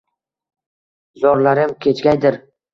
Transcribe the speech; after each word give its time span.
zorlarim 1.25 1.77
ko’chgaydir 1.87 2.45